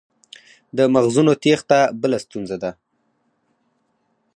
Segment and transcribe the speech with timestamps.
[0.77, 2.71] د مغزونو تیښته بله ستونزه ده.